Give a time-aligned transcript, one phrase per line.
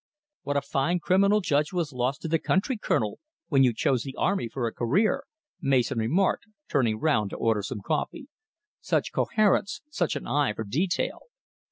[0.41, 3.19] "What a fine criminal judge was lost to the country, Colonel,
[3.49, 5.25] when you chose the army for a career,"
[5.61, 8.25] Mason remarked, turning round to order some coffee.
[8.79, 11.19] "Such coherence such an eye for detail.